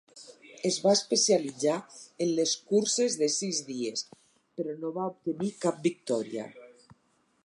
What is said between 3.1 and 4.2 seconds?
de sis dies,